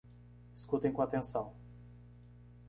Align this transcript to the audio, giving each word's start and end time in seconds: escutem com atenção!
escutem 0.51 0.91
com 0.91 1.03
atenção! 1.03 1.53